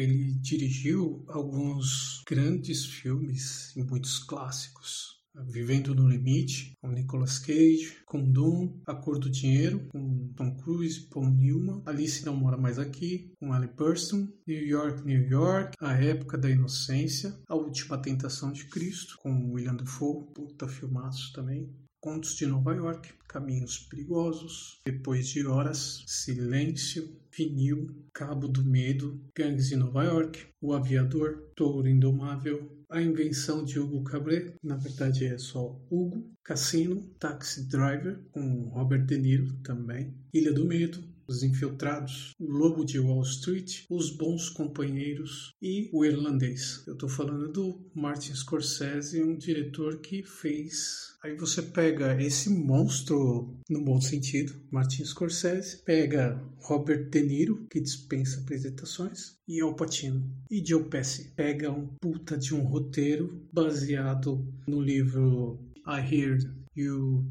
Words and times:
Ele 0.00 0.32
dirigiu 0.40 1.22
alguns 1.28 2.22
grandes 2.26 2.86
filmes 2.86 3.76
e 3.76 3.82
muitos 3.82 4.18
clássicos. 4.18 5.20
Vivendo 5.46 5.94
no 5.94 6.08
Limite, 6.08 6.72
com 6.80 6.88
Nicolas 6.88 7.38
Cage, 7.38 7.98
com 8.06 8.24
Doom, 8.32 8.80
A 8.86 8.94
Cor 8.94 9.18
do 9.18 9.28
Dinheiro, 9.28 9.86
com 9.88 10.32
Tom 10.34 10.56
Cruise, 10.56 11.02
Paul 11.02 11.28
Newman, 11.30 11.82
Alice 11.84 12.24
Não 12.24 12.34
Mora 12.34 12.56
Mais 12.56 12.78
Aqui, 12.78 13.34
com 13.38 13.52
Ali 13.52 13.68
Burston, 13.68 14.26
New 14.46 14.66
York, 14.66 15.04
New 15.04 15.28
York, 15.28 15.76
A 15.78 15.92
Época 15.92 16.38
da 16.38 16.48
Inocência, 16.48 17.38
A 17.46 17.54
Última 17.54 17.98
Tentação 18.00 18.52
de 18.52 18.64
Cristo, 18.64 19.18
com 19.18 19.52
William 19.52 19.76
Dafoe, 19.76 20.32
puta 20.34 20.66
filmaço 20.66 21.30
também, 21.34 21.70
Contos 22.00 22.34
de 22.34 22.46
Nova 22.46 22.74
York, 22.74 23.12
Caminhos 23.28 23.78
Perigosos, 23.78 24.80
Depois 24.86 25.28
de 25.28 25.46
Horas, 25.46 26.02
Silêncio, 26.06 27.14
Vinil, 27.30 27.94
Cabo 28.12 28.48
do 28.48 28.64
Medo, 28.64 29.20
Gangues 29.36 29.68
de 29.68 29.76
Nova 29.76 30.04
York, 30.04 30.46
O 30.62 30.72
Aviador, 30.72 31.52
Touro 31.54 31.86
Indomável, 31.86 32.84
A 32.88 33.02
Invenção 33.02 33.62
de 33.64 33.78
Hugo 33.78 34.02
Cabret, 34.02 34.54
na 34.62 34.76
verdade 34.76 35.26
é 35.26 35.36
só 35.36 35.78
Hugo, 35.90 36.26
Cassino, 36.42 37.02
Taxi 37.18 37.68
Driver, 37.68 38.18
com 38.32 38.70
Robert 38.70 39.04
De 39.04 39.18
Niro 39.18 39.52
também, 39.62 40.14
Ilha 40.32 40.54
do 40.54 40.64
Medo, 40.64 41.04
os 41.30 41.42
Infiltrados, 41.42 42.34
O 42.38 42.50
Lobo 42.50 42.84
de 42.84 42.98
Wall 42.98 43.22
Street, 43.22 43.84
Os 43.88 44.10
Bons 44.10 44.48
Companheiros 44.50 45.54
e 45.62 45.88
O 45.92 46.04
Irlandês. 46.04 46.82
Eu 46.86 46.94
estou 46.94 47.08
falando 47.08 47.50
do 47.52 47.90
Martin 47.94 48.34
Scorsese, 48.34 49.22
um 49.22 49.36
diretor 49.36 50.00
que 50.00 50.24
fez. 50.24 51.14
Aí 51.22 51.36
você 51.36 51.62
pega 51.62 52.20
esse 52.20 52.50
monstro, 52.50 53.56
no 53.68 53.84
bom 53.84 54.00
sentido, 54.00 54.52
Martin 54.70 55.04
Scorsese, 55.04 55.82
pega 55.84 56.42
Robert 56.58 57.08
De 57.10 57.22
Niro, 57.22 57.66
que 57.70 57.80
dispensa 57.80 58.40
apresentações, 58.40 59.36
e 59.46 59.60
Al 59.60 59.76
Pacino. 59.76 60.28
E 60.50 60.64
Joe 60.66 60.84
Pesci 60.84 61.32
pega 61.36 61.70
um 61.70 61.86
puta 62.00 62.36
de 62.36 62.54
um 62.54 62.62
roteiro 62.62 63.46
baseado 63.52 64.44
no 64.66 64.80
livro 64.80 65.60
I 65.86 66.00
Hear 66.00 66.38
You 66.74 67.30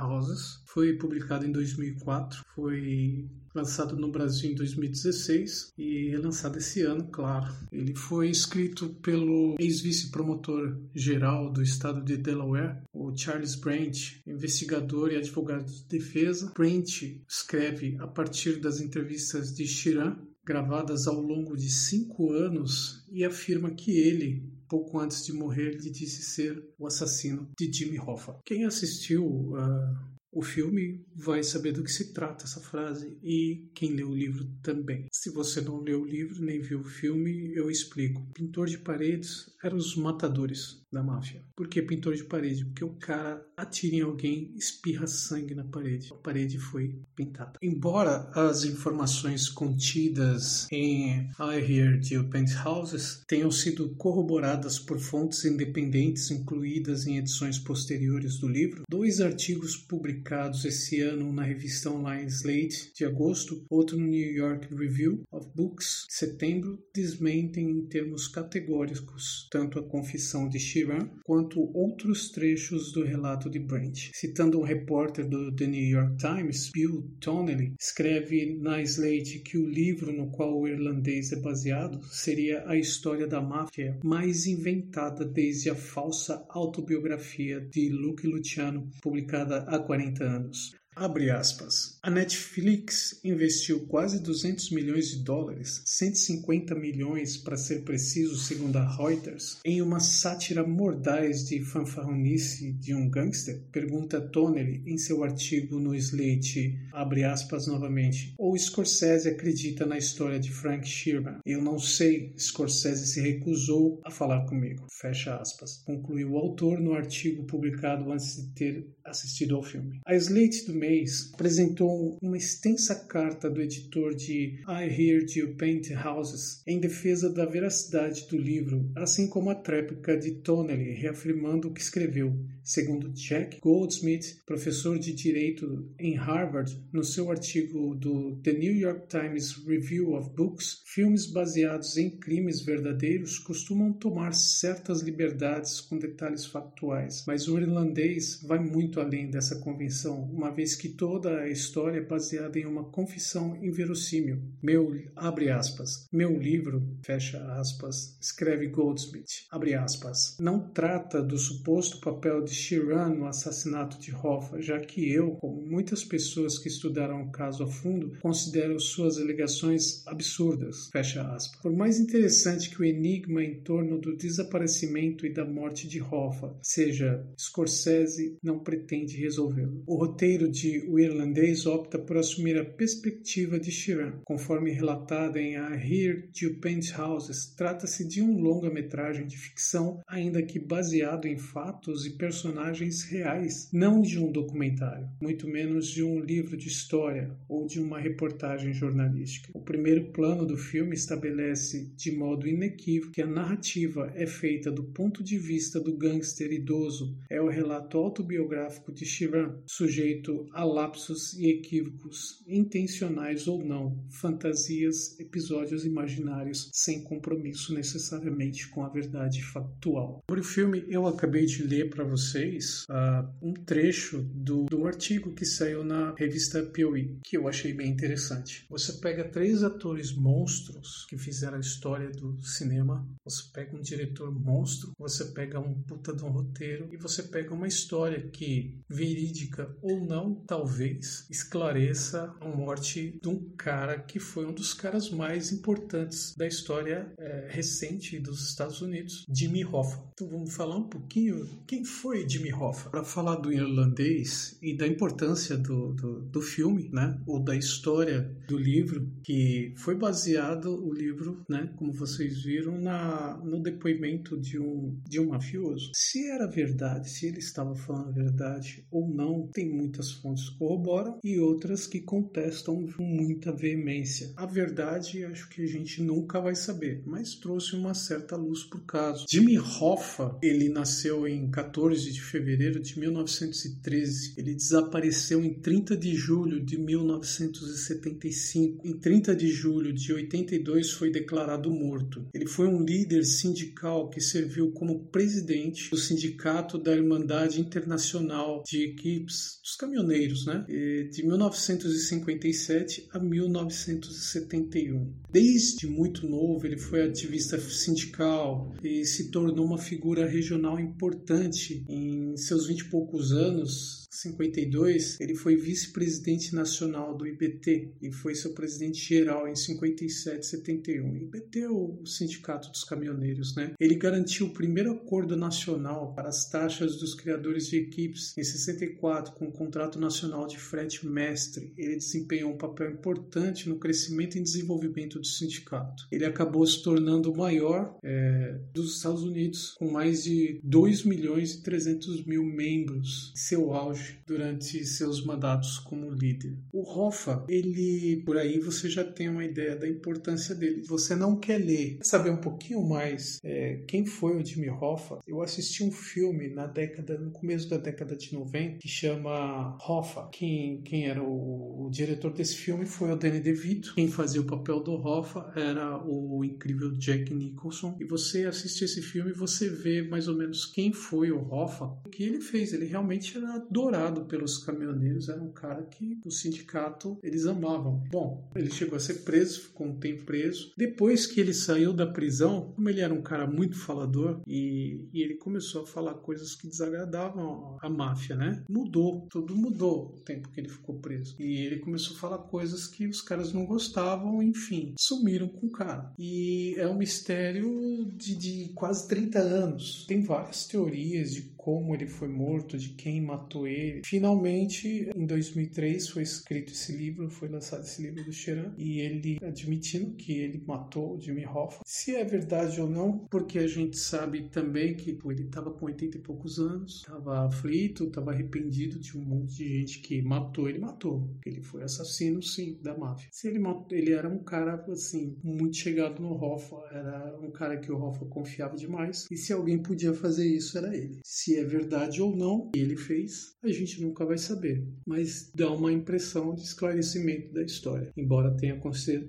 Houses. 0.00 0.60
Foi 0.66 0.94
publicado 0.94 1.46
em 1.46 1.52
2004, 1.52 2.44
foi 2.54 3.28
lançado 3.54 3.96
no 3.96 4.10
Brasil 4.10 4.50
em 4.50 4.54
2016 4.54 5.72
e 5.78 6.08
relançado 6.08 6.58
esse 6.58 6.82
ano, 6.82 7.06
claro. 7.08 7.54
Ele 7.70 7.94
foi 7.94 8.28
escrito 8.28 8.88
pelo 9.00 9.54
ex-vice-promotor 9.58 10.76
geral 10.94 11.52
do 11.52 11.62
estado 11.62 12.02
de 12.02 12.16
Delaware, 12.16 12.82
o 12.92 13.16
Charles 13.16 13.54
Brandt, 13.54 14.20
investigador 14.26 15.12
e 15.12 15.16
advogado 15.16 15.64
de 15.64 15.84
defesa. 15.84 16.52
Brandt 16.54 17.22
escreve 17.28 17.96
a 18.00 18.06
partir 18.06 18.60
das 18.60 18.80
entrevistas 18.80 19.54
de 19.54 19.66
Chiran, 19.66 20.16
gravadas 20.44 21.06
ao 21.06 21.20
longo 21.20 21.56
de 21.56 21.70
cinco 21.70 22.32
anos, 22.32 23.06
e 23.10 23.24
afirma 23.24 23.70
que 23.70 23.92
ele 23.92 24.52
pouco 24.68 24.98
antes 24.98 25.24
de 25.24 25.32
morrer, 25.32 25.72
lhe 25.72 25.90
disse 25.90 26.22
ser 26.22 26.62
o 26.78 26.86
assassino 26.86 27.50
de 27.58 27.72
Jimmy 27.72 27.98
Hoffa. 27.98 28.38
Quem 28.44 28.64
assistiu 28.64 29.26
uh, 29.26 30.14
o 30.34 30.42
filme 30.42 31.06
vai 31.14 31.44
saber 31.44 31.72
do 31.72 31.84
que 31.84 31.92
se 31.92 32.12
trata 32.12 32.44
essa 32.44 32.60
frase 32.60 33.16
e 33.22 33.70
quem 33.72 33.92
leu 33.92 34.10
o 34.10 34.14
livro 34.14 34.44
também. 34.62 35.06
Se 35.12 35.30
você 35.30 35.60
não 35.60 35.80
leu 35.80 36.02
o 36.02 36.06
livro 36.06 36.44
nem 36.44 36.60
viu 36.60 36.80
o 36.80 36.84
filme, 36.84 37.54
eu 37.54 37.70
explico. 37.70 38.26
Pintor 38.34 38.66
de 38.66 38.78
paredes 38.78 39.48
eram 39.62 39.76
os 39.76 39.94
matadores 39.94 40.83
da 40.94 41.02
máfia. 41.02 41.42
Por 41.54 41.68
que 41.68 41.82
pintor 41.82 42.14
de 42.14 42.24
parede? 42.24 42.64
Porque 42.64 42.84
o 42.84 42.94
cara 42.94 43.44
atira 43.56 43.96
em 43.96 44.00
alguém, 44.00 44.52
espirra 44.56 45.06
sangue 45.06 45.54
na 45.54 45.64
parede. 45.64 46.12
A 46.12 46.16
parede 46.16 46.58
foi 46.58 46.98
pintada. 47.14 47.58
Embora 47.62 48.30
as 48.34 48.64
informações 48.64 49.48
contidas 49.48 50.66
em 50.72 51.30
I 51.38 51.72
Hear 51.72 52.00
You 52.10 52.28
Penthouses 52.28 53.22
tenham 53.26 53.50
sido 53.50 53.90
corroboradas 53.96 54.78
por 54.78 54.98
fontes 54.98 55.44
independentes 55.44 56.30
incluídas 56.30 57.06
em 57.06 57.18
edições 57.18 57.58
posteriores 57.58 58.38
do 58.38 58.48
livro, 58.48 58.84
dois 58.88 59.20
artigos 59.20 59.76
publicados 59.76 60.64
esse 60.64 61.00
ano 61.00 61.32
na 61.32 61.42
revista 61.42 61.90
online 61.90 62.26
Slate 62.26 62.92
de 62.94 63.04
agosto, 63.04 63.64
outro 63.68 63.98
no 63.98 64.06
New 64.06 64.32
York 64.32 64.74
Review 64.74 65.22
of 65.30 65.48
Books 65.54 66.04
de 66.08 66.14
setembro, 66.14 66.82
desmentem 66.94 67.70
em 67.70 67.86
termos 67.86 68.28
categóricos 68.28 69.48
tanto 69.50 69.78
a 69.78 69.82
confissão 69.82 70.48
de 70.48 70.58
Shira 70.84 71.10
quanto 71.24 71.60
outros 71.74 72.30
trechos 72.30 72.92
do 72.92 73.02
relato 73.02 73.48
de 73.48 73.58
Brent. 73.58 74.10
Citando 74.12 74.60
um 74.60 74.62
repórter 74.62 75.26
do 75.26 75.50
The 75.54 75.66
New 75.66 75.82
York 75.82 76.16
Times, 76.18 76.70
Bill 76.72 77.10
Donnelly, 77.18 77.74
escreve 77.80 78.58
na 78.60 78.82
Slate 78.82 79.38
que 79.38 79.56
o 79.56 79.66
livro 79.66 80.12
no 80.12 80.30
qual 80.30 80.60
o 80.60 80.68
irlandês 80.68 81.32
é 81.32 81.40
baseado 81.40 82.02
seria 82.04 82.68
a 82.68 82.76
história 82.76 83.26
da 83.26 83.40
máfia 83.40 83.98
mais 84.04 84.46
inventada 84.46 85.24
desde 85.24 85.70
a 85.70 85.74
falsa 85.74 86.44
autobiografia 86.50 87.60
de 87.60 87.88
Luke 87.88 88.26
Luciano, 88.26 88.90
publicada 89.02 89.64
há 89.66 89.78
40 89.78 90.22
anos. 90.22 90.83
Abre 90.96 91.30
aspas. 91.30 91.98
A 92.02 92.10
Netflix 92.10 93.18
investiu 93.24 93.86
quase 93.86 94.22
200 94.22 94.70
milhões 94.70 95.08
de 95.08 95.24
dólares, 95.24 95.82
150 95.84 96.74
milhões 96.74 97.36
para 97.36 97.56
ser 97.56 97.82
preciso, 97.82 98.36
segundo 98.36 98.76
a 98.76 98.96
Reuters, 98.96 99.58
em 99.64 99.82
uma 99.82 99.98
sátira 99.98 100.64
mordaz 100.64 101.48
de 101.48 101.60
fanfarronice 101.62 102.72
de 102.72 102.94
um 102.94 103.10
gangster? 103.10 103.60
Pergunta 103.72 104.20
Tonelli 104.20 104.82
em 104.86 104.96
seu 104.96 105.24
artigo 105.24 105.80
no 105.80 105.94
Slate, 105.94 106.78
abre 106.92 107.24
aspas 107.24 107.66
novamente. 107.66 108.34
Ou 108.38 108.56
Scorsese 108.56 109.28
acredita 109.28 109.84
na 109.86 109.98
história 109.98 110.38
de 110.38 110.52
Frank 110.52 110.86
Sheeran? 110.86 111.38
Eu 111.44 111.60
não 111.60 111.78
sei. 111.78 112.32
Scorsese 112.38 113.06
se 113.06 113.20
recusou 113.20 114.00
a 114.04 114.10
falar 114.10 114.46
comigo. 114.46 114.86
Fecha 114.90 115.36
aspas. 115.36 115.82
Concluiu 115.84 116.32
o 116.32 116.38
autor 116.38 116.80
no 116.80 116.94
artigo 116.94 117.44
publicado 117.44 118.12
antes 118.12 118.36
de 118.36 118.54
ter 118.54 118.94
assistido 119.04 119.56
ao 119.56 119.62
filme. 119.62 120.00
A 120.04 120.14
Slate 120.16 120.66
do 120.66 120.74
mês 120.74 121.30
apresentou 121.34 122.16
uma 122.22 122.36
extensa 122.36 122.94
carta 122.94 123.50
do 123.50 123.60
editor 123.60 124.14
de 124.14 124.60
I 124.68 124.84
Heard 124.88 125.38
You 125.38 125.56
Paint 125.56 125.90
Houses 125.90 126.62
em 126.66 126.80
defesa 126.80 127.30
da 127.30 127.44
veracidade 127.44 128.26
do 128.28 128.36
livro, 128.36 128.90
assim 128.96 129.28
como 129.28 129.50
a 129.50 129.54
tréplica 129.54 130.16
de 130.16 130.32
Tonelli 130.36 130.94
reafirmando 130.94 131.68
o 131.68 131.72
que 131.72 131.80
escreveu. 131.80 132.34
Segundo 132.62 133.10
Jack 133.10 133.60
Goldsmith, 133.60 134.42
professor 134.46 134.98
de 134.98 135.12
direito 135.12 135.86
em 135.98 136.14
Harvard, 136.14 136.82
no 136.90 137.04
seu 137.04 137.30
artigo 137.30 137.94
do 137.94 138.36
The 138.36 138.54
New 138.54 138.74
York 138.74 139.06
Times 139.08 139.52
Review 139.66 140.14
of 140.14 140.30
Books, 140.34 140.82
filmes 140.86 141.26
baseados 141.26 141.98
em 141.98 142.08
crimes 142.08 142.62
verdadeiros 142.62 143.38
costumam 143.38 143.92
tomar 143.92 144.32
certas 144.32 145.02
liberdades 145.02 145.80
com 145.80 145.98
detalhes 145.98 146.46
factuais, 146.46 147.24
mas 147.26 147.48
o 147.48 147.58
irlandês 147.58 148.40
vai 148.42 148.58
muito 148.58 148.93
além 149.00 149.30
dessa 149.30 149.60
convenção, 149.60 150.22
uma 150.24 150.50
vez 150.50 150.74
que 150.74 150.88
toda 150.88 151.40
a 151.40 151.48
história 151.48 151.98
é 151.98 152.04
baseada 152.04 152.58
em 152.58 152.66
uma 152.66 152.84
confissão 152.84 153.56
inverossímil. 153.62 154.42
Meu, 154.62 154.90
abre 155.16 155.50
aspas, 155.50 156.06
meu 156.12 156.38
livro, 156.38 156.82
fecha 157.02 157.38
aspas, 157.54 158.16
escreve 158.20 158.68
Goldsmith, 158.68 159.46
abre 159.50 159.74
aspas, 159.74 160.36
não 160.38 160.70
trata 160.70 161.22
do 161.22 161.36
suposto 161.38 162.00
papel 162.00 162.42
de 162.42 162.54
Sheeran 162.54 163.10
no 163.10 163.26
assassinato 163.26 163.98
de 163.98 164.14
Hoffa, 164.14 164.60
já 164.60 164.78
que 164.78 165.10
eu, 165.10 165.32
como 165.32 165.60
muitas 165.60 166.04
pessoas 166.04 166.58
que 166.58 166.68
estudaram 166.68 167.22
o 167.22 167.32
caso 167.32 167.64
a 167.64 167.66
fundo, 167.66 168.16
considero 168.20 168.78
suas 168.78 169.18
alegações 169.18 170.06
absurdas. 170.06 170.88
Fecha 170.92 171.22
aspas. 171.22 171.60
Por 171.60 171.72
mais 171.72 171.98
interessante 171.98 172.70
que 172.70 172.80
o 172.80 172.84
enigma 172.84 173.42
em 173.42 173.60
torno 173.60 173.98
do 173.98 174.16
desaparecimento 174.16 175.26
e 175.26 175.32
da 175.32 175.44
morte 175.44 175.88
de 175.88 176.00
Hoffa 176.00 176.56
seja, 176.62 177.26
Scorsese 177.38 178.38
não 178.42 178.58
pretende 178.58 178.83
resolvê-lo. 179.16 179.82
O 179.86 179.96
roteiro 179.96 180.50
de 180.50 180.84
O 180.88 180.98
Irlandês 180.98 181.66
opta 181.66 181.98
por 181.98 182.16
assumir 182.16 182.58
a 182.58 182.64
perspectiva 182.64 183.58
de 183.58 183.70
Sheeran. 183.70 184.20
Conforme 184.24 184.70
relatado 184.70 185.36
em 185.36 185.56
A 185.56 185.74
Here 185.74 186.28
to 186.32 186.54
Penthouses, 186.60 187.46
trata-se 187.46 188.06
de 188.06 188.22
um 188.22 188.40
longa-metragem 188.40 189.26
de 189.26 189.36
ficção, 189.36 190.00
ainda 190.06 190.42
que 190.42 190.58
baseado 190.58 191.26
em 191.26 191.36
fatos 191.36 192.06
e 192.06 192.10
personagens 192.10 193.02
reais, 193.02 193.68
não 193.72 194.00
de 194.00 194.18
um 194.18 194.30
documentário, 194.30 195.08
muito 195.20 195.48
menos 195.48 195.88
de 195.88 196.02
um 196.02 196.20
livro 196.20 196.56
de 196.56 196.68
história 196.68 197.30
ou 197.48 197.66
de 197.66 197.80
uma 197.80 198.00
reportagem 198.00 198.72
jornalística. 198.72 199.50
O 199.54 199.60
primeiro 199.60 200.06
plano 200.12 200.46
do 200.46 200.56
filme 200.56 200.94
estabelece 200.94 201.92
de 201.96 202.12
modo 202.12 202.46
inequívoco 202.46 203.12
que 203.12 203.22
a 203.22 203.26
narrativa 203.26 204.12
é 204.14 204.26
feita 204.26 204.70
do 204.70 204.84
ponto 204.84 205.22
de 205.22 205.38
vista 205.38 205.80
do 205.80 205.96
gangster 205.96 206.52
idoso. 206.52 207.16
É 207.30 207.40
o 207.40 207.48
relato 207.48 207.98
autobiográfico 207.98 208.73
de 208.92 209.04
Chiran, 209.04 209.56
sujeito 209.66 210.46
a 210.52 210.64
lapsos 210.64 211.34
e 211.34 211.50
equívocos, 211.50 212.42
intencionais 212.46 213.46
ou 213.46 213.64
não, 213.64 214.04
fantasias, 214.10 215.18
episódios 215.18 215.84
imaginários 215.84 216.70
sem 216.72 217.02
compromisso 217.02 217.74
necessariamente 217.74 218.68
com 218.68 218.84
a 218.84 218.88
verdade 218.88 219.42
factual. 219.42 220.22
Sobre 220.28 220.40
o 220.40 220.44
filme, 220.44 220.84
eu 220.88 221.06
acabei 221.06 221.46
de 221.46 221.62
ler 221.62 221.90
para 221.90 222.04
vocês 222.04 222.84
uh, 222.90 223.28
um 223.42 223.52
trecho 223.52 224.22
do, 224.22 224.64
do 224.64 224.86
artigo 224.86 225.34
que 225.34 225.44
saiu 225.44 225.84
na 225.84 226.14
revista 226.16 226.62
POE, 226.62 227.18
que 227.22 227.36
eu 227.36 227.48
achei 227.48 227.72
bem 227.72 227.90
interessante. 227.90 228.66
Você 228.68 228.94
pega 228.94 229.28
três 229.28 229.62
atores 229.62 230.12
monstros 230.12 231.06
que 231.08 231.18
fizeram 231.18 231.56
a 231.56 231.60
história 231.60 232.10
do 232.10 232.42
cinema, 232.44 233.06
você 233.24 233.42
pega 233.52 233.76
um 233.76 233.80
diretor 233.80 234.32
monstro, 234.32 234.92
você 234.98 235.24
pega 235.26 235.60
um 235.60 235.74
puta 235.82 236.14
de 236.14 236.24
um 236.24 236.30
roteiro 236.30 236.88
e 236.92 236.96
você 236.96 237.22
pega 237.22 237.54
uma 237.54 237.68
história 237.68 238.28
que, 238.28 238.63
verídica 238.88 239.74
ou 239.82 240.04
não, 240.04 240.34
talvez 240.46 241.26
esclareça 241.30 242.34
a 242.40 242.48
morte 242.48 243.18
de 243.20 243.28
um 243.28 243.50
cara 243.56 243.98
que 243.98 244.18
foi 244.18 244.46
um 244.46 244.52
dos 244.52 244.72
caras 244.74 245.10
mais 245.10 245.52
importantes 245.52 246.34
da 246.36 246.46
história 246.46 247.12
é, 247.18 247.48
recente 247.50 248.18
dos 248.18 248.48
Estados 248.48 248.80
Unidos, 248.80 249.24
Jimmy 249.28 249.64
Hoffa. 249.64 250.02
Então 250.12 250.28
vamos 250.28 250.54
falar 250.54 250.76
um 250.76 250.88
pouquinho 250.88 251.48
quem 251.66 251.84
foi 251.84 252.28
Jimmy 252.28 252.52
Hoffa. 252.52 252.90
Para 252.90 253.04
falar 253.04 253.36
do 253.36 253.52
irlandês 253.52 254.56
e 254.62 254.76
da 254.76 254.86
importância 254.86 255.56
do, 255.56 255.92
do, 255.92 256.20
do 256.22 256.40
filme, 256.40 256.88
né, 256.92 257.20
ou 257.26 257.42
da 257.42 257.56
história 257.56 258.30
do 258.46 258.56
livro, 258.56 259.10
que 259.22 259.74
foi 259.76 259.96
baseado 259.96 260.66
o 260.66 260.92
livro, 260.92 261.44
né, 261.48 261.72
como 261.76 261.92
vocês 261.92 262.42
viram, 262.42 262.78
na, 262.80 263.36
no 263.38 263.62
depoimento 263.62 264.38
de 264.38 264.58
um, 264.58 265.00
de 265.08 265.20
um 265.20 265.30
mafioso. 265.30 265.90
Se 265.94 266.30
era 266.30 266.46
verdade, 266.46 267.10
se 267.10 267.26
ele 267.26 267.38
estava 267.38 267.74
falando 267.74 268.08
a 268.08 268.12
verdade 268.12 268.53
ou 268.90 269.08
não, 269.08 269.48
tem 269.52 269.68
muitas 269.68 270.12
fontes 270.12 270.48
que 270.48 270.58
corroboram 270.58 271.18
e 271.22 271.38
outras 271.38 271.86
que 271.86 272.00
contestam 272.00 272.86
com 272.86 273.02
muita 273.02 273.52
veemência. 273.52 274.32
A 274.36 274.46
verdade, 274.46 275.24
acho 275.24 275.48
que 275.48 275.62
a 275.62 275.66
gente 275.66 276.02
nunca 276.02 276.40
vai 276.40 276.54
saber, 276.54 277.02
mas 277.06 277.34
trouxe 277.34 277.76
uma 277.76 277.94
certa 277.94 278.36
luz 278.36 278.64
para 278.64 278.78
o 278.78 278.82
caso. 278.82 279.26
Jimmy 279.30 279.58
Hoffa, 279.58 280.36
ele 280.42 280.68
nasceu 280.68 281.26
em 281.26 281.50
14 281.50 282.12
de 282.12 282.22
fevereiro 282.22 282.80
de 282.80 282.98
1913. 282.98 284.34
Ele 284.36 284.54
desapareceu 284.54 285.42
em 285.44 285.54
30 285.54 285.96
de 285.96 286.14
julho 286.14 286.64
de 286.64 286.78
1975. 286.78 288.86
Em 288.86 288.98
30 288.98 289.34
de 289.34 289.48
julho 289.48 289.92
de 289.92 290.12
82 290.12 290.92
foi 290.92 291.10
declarado 291.10 291.70
morto. 291.70 292.26
Ele 292.32 292.46
foi 292.46 292.66
um 292.66 292.82
líder 292.82 293.24
sindical 293.24 294.10
que 294.10 294.20
serviu 294.20 294.72
como 294.72 295.06
presidente 295.06 295.90
do 295.90 295.96
Sindicato 295.96 296.78
da 296.78 296.94
Irmandade 296.94 297.60
Internacional 297.60 298.43
de 298.64 298.84
Equipes 298.84 299.60
dos 299.62 299.76
Caminhoneiros, 299.76 300.46
né? 300.46 300.64
De 300.66 301.22
1957 301.24 303.08
a 303.12 303.18
1971. 303.18 305.12
Desde 305.30 305.86
muito 305.86 306.26
novo, 306.28 306.66
ele 306.66 306.78
foi 306.78 307.02
ativista 307.02 307.58
sindical 307.58 308.74
e 308.82 309.04
se 309.04 309.30
tornou 309.30 309.66
uma 309.66 309.78
figura 309.78 310.26
regional 310.26 310.78
importante 310.78 311.84
em 311.88 312.36
seus 312.36 312.66
vinte 312.66 312.80
e 312.80 312.90
poucos 312.90 313.32
anos 313.32 314.03
52, 314.14 315.18
ele 315.20 315.34
foi 315.34 315.56
vice-presidente 315.56 316.54
nacional 316.54 317.16
do 317.16 317.26
IBT 317.26 317.94
e 318.00 318.12
foi 318.12 318.34
seu 318.36 318.52
presidente 318.52 319.04
geral 319.04 319.48
em 319.48 319.56
57, 319.56 320.46
71. 320.46 321.16
IBT 321.16 321.60
é 321.60 321.68
o 321.68 322.06
sindicato 322.06 322.70
dos 322.70 322.84
caminhoneiros, 322.84 323.56
né? 323.56 323.72
Ele 323.80 323.96
garantiu 323.96 324.46
o 324.46 324.52
primeiro 324.52 324.92
acordo 324.92 325.36
nacional 325.36 326.14
para 326.14 326.28
as 326.28 326.48
taxas 326.48 326.96
dos 326.96 327.12
criadores 327.12 327.66
de 327.66 327.76
equipes 327.76 328.36
em 328.38 328.44
64 328.44 329.32
com 329.32 329.46
o 329.46 329.52
contrato 329.52 329.98
nacional 329.98 330.46
de 330.46 330.58
frete 330.58 331.04
mestre. 331.06 331.72
Ele 331.76 331.96
desempenhou 331.96 332.52
um 332.52 332.58
papel 332.58 332.92
importante 332.92 333.68
no 333.68 333.78
crescimento 333.78 334.38
e 334.38 334.42
desenvolvimento 334.42 335.18
do 335.18 335.26
sindicato. 335.26 336.06
Ele 336.12 336.24
acabou 336.24 336.64
se 336.64 336.82
tornando 336.84 337.32
o 337.32 337.36
maior 337.36 337.98
é, 338.02 338.60
dos 338.72 338.96
Estados 338.96 339.24
Unidos, 339.24 339.74
com 339.76 339.90
mais 339.90 340.22
de 340.22 340.60
2 340.62 341.02
milhões 341.02 341.54
e 341.54 341.62
300 341.62 342.24
mil 342.24 342.44
membros 342.44 343.32
em 343.34 343.38
seu 343.38 343.72
auge 343.72 344.03
durante 344.26 344.84
seus 344.84 345.24
mandatos 345.24 345.78
como 345.78 346.10
líder. 346.10 346.56
O 346.72 346.82
Hoffa, 346.82 347.44
ele, 347.48 348.22
por 348.24 348.36
aí 348.36 348.58
você 348.58 348.88
já 348.88 349.04
tem 349.04 349.28
uma 349.28 349.44
ideia 349.44 349.76
da 349.76 349.88
importância 349.88 350.54
dele. 350.54 350.82
Você 350.86 351.14
não 351.14 351.36
quer 351.36 351.58
ler, 351.58 351.98
saber 352.02 352.30
um 352.30 352.36
pouquinho 352.36 352.82
mais 352.82 353.40
é, 353.42 353.82
quem 353.86 354.06
foi 354.06 354.36
o 354.36 354.44
Jimmy 354.44 354.70
Hoffa? 354.70 355.18
Eu 355.26 355.42
assisti 355.42 355.82
um 355.84 355.90
filme 355.90 356.48
na 356.48 356.66
década, 356.66 357.18
no 357.18 357.30
começo 357.30 357.68
da 357.68 357.76
década 357.76 358.16
de 358.16 358.34
90, 358.34 358.78
que 358.78 358.88
chama 358.88 359.76
Hoffa. 359.86 360.28
Quem, 360.32 360.80
quem 360.82 361.06
era 361.06 361.22
o, 361.22 361.86
o 361.86 361.90
diretor 361.90 362.32
desse 362.32 362.56
filme 362.56 362.86
foi 362.86 363.12
o 363.12 363.16
Danny 363.16 363.40
DeVito. 363.40 363.94
Quem 363.94 364.08
fazia 364.08 364.40
o 364.40 364.44
papel 364.44 364.80
do 364.80 364.92
Hoffa 364.92 365.52
era 365.56 366.02
o 366.04 366.44
incrível 366.44 366.92
Jack 366.92 367.32
Nicholson. 367.32 367.96
E 368.00 368.04
você 368.04 368.46
assiste 368.46 368.84
esse 368.84 369.02
filme 369.02 369.30
e 369.30 369.34
você 369.34 369.68
vê 369.68 370.02
mais 370.02 370.28
ou 370.28 370.36
menos 370.36 370.66
quem 370.66 370.92
foi 370.92 371.30
o 371.30 371.52
Hoffa, 371.52 371.84
o 372.04 372.08
que 372.08 372.22
ele 372.22 372.40
fez. 372.40 372.72
Ele 372.72 372.86
realmente 372.86 373.36
era 373.36 373.54
adorado 373.54 373.83
adorado 373.84 374.24
pelos 374.24 374.58
caminhoneiros, 374.58 375.28
era 375.28 375.42
um 375.42 375.52
cara 375.52 375.82
que 375.82 376.18
o 376.24 376.30
sindicato 376.30 377.18
eles 377.22 377.46
amavam. 377.46 378.02
Bom, 378.10 378.50
ele 378.54 378.70
chegou 378.70 378.96
a 378.96 379.00
ser 379.00 379.24
preso, 379.24 379.60
ficou 379.60 379.86
um 379.86 379.98
tempo 379.98 380.24
preso. 380.24 380.72
Depois 380.76 381.26
que 381.26 381.40
ele 381.40 381.52
saiu 381.52 381.92
da 381.92 382.06
prisão, 382.06 382.72
como 382.74 382.88
ele 382.88 383.00
era 383.00 383.12
um 383.12 383.22
cara 383.22 383.46
muito 383.46 383.76
falador 383.76 384.40
e, 384.46 385.08
e 385.12 385.22
ele 385.22 385.34
começou 385.34 385.82
a 385.82 385.86
falar 385.86 386.14
coisas 386.14 386.54
que 386.54 386.66
desagradavam 386.66 387.76
a 387.80 387.88
máfia, 387.88 388.34
né? 388.34 388.64
Mudou, 388.68 389.26
tudo 389.30 389.54
mudou 389.54 390.14
o 390.16 390.20
tempo 390.20 390.48
que 390.50 390.60
ele 390.60 390.68
ficou 390.68 390.98
preso. 390.98 391.34
E 391.38 391.58
ele 391.58 391.78
começou 391.78 392.16
a 392.16 392.20
falar 392.20 392.38
coisas 392.38 392.86
que 392.86 393.06
os 393.06 393.20
caras 393.20 393.52
não 393.52 393.66
gostavam, 393.66 394.42
enfim, 394.42 394.94
sumiram 394.98 395.48
com 395.48 395.66
o 395.66 395.72
cara. 395.72 396.12
E 396.18 396.74
é 396.78 396.86
um 396.88 396.96
mistério 396.96 398.10
de, 398.14 398.34
de 398.36 398.72
quase 398.74 399.06
30 399.08 399.38
anos. 399.38 400.04
Tem 400.06 400.22
várias 400.22 400.66
teorias 400.66 401.32
de 401.32 401.42
como 401.64 401.94
ele 401.94 402.06
foi 402.06 402.28
morto, 402.28 402.76
de 402.76 402.90
quem 402.90 403.22
matou 403.22 403.66
ele. 403.66 404.02
Finalmente, 404.04 405.10
em 405.16 405.24
2003, 405.24 406.10
foi 406.10 406.22
escrito 406.22 406.74
esse 406.74 406.94
livro, 406.94 407.30
foi 407.30 407.48
lançado 407.48 407.84
esse 407.84 408.02
livro 408.02 408.22
do 408.22 408.30
Sheran, 408.30 408.74
e 408.76 409.00
ele 409.00 409.38
admitindo 409.42 410.14
que 410.14 410.32
ele 410.32 410.62
matou 410.66 411.16
o 411.16 411.20
Jimmy 411.20 411.46
Hoffa. 411.46 411.80
Se 411.86 412.14
é 412.14 412.22
verdade 412.22 412.78
ou 412.82 412.90
não, 412.90 413.26
porque 413.30 413.58
a 413.58 413.66
gente 413.66 413.96
sabe 413.96 414.50
também 414.50 414.94
que 414.94 415.14
pô, 415.14 415.32
ele 415.32 415.44
estava 415.44 415.70
com 415.70 415.86
80 415.86 416.18
e 416.18 416.20
poucos 416.20 416.58
anos, 416.58 416.96
estava 416.96 417.46
aflito, 417.46 418.04
estava 418.04 418.32
arrependido 418.32 418.98
de 418.98 419.16
um 419.16 419.24
monte 419.24 419.56
de 419.56 419.80
gente 419.80 420.00
que 420.00 420.20
matou, 420.20 420.68
ele 420.68 420.78
matou. 420.78 421.30
Ele 421.46 421.62
foi 421.62 421.82
assassino, 421.82 422.42
sim, 422.42 422.78
da 422.82 422.94
máfia. 422.94 423.30
Se 423.32 423.48
ele 423.48 423.58
matou, 423.58 423.96
ele 423.96 424.12
era 424.12 424.28
um 424.28 424.44
cara, 424.44 424.74
assim, 424.90 425.34
muito 425.42 425.78
chegado 425.78 426.20
no 426.20 426.34
Hoffa, 426.34 426.76
era 426.92 427.38
um 427.40 427.50
cara 427.50 427.78
que 427.78 427.90
o 427.90 427.96
Hoffa 427.96 428.26
confiava 428.26 428.76
demais, 428.76 429.26
e 429.30 429.36
se 429.38 429.50
alguém 429.50 429.78
podia 429.78 430.12
fazer 430.12 430.46
isso, 430.46 430.76
era 430.76 430.94
ele. 430.94 431.20
Se 431.24 431.53
é 431.56 431.64
verdade 431.64 432.22
ou 432.22 432.34
não 432.34 432.70
ele 432.74 432.96
fez, 432.96 433.56
a 433.62 433.68
gente 433.68 434.00
nunca 434.02 434.24
vai 434.24 434.38
saber. 434.38 434.86
Mas 435.06 435.50
dá 435.54 435.70
uma 435.70 435.92
impressão 435.92 436.54
de 436.54 436.62
esclarecimento 436.62 437.52
da 437.52 437.62
história, 437.62 438.10
embora 438.16 438.56
tenha 438.56 438.80